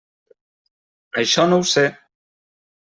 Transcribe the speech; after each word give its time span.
Això 1.25 1.47
no 1.53 1.63
ho 1.65 1.71
sé. 1.77 1.87